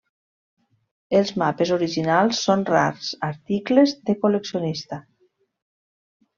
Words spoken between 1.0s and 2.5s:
Els mapes originals